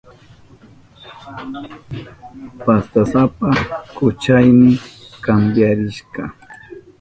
Pastasapa 2.65 3.49
kuchaynin 3.95 4.75
kampiyarishka. 5.25 6.23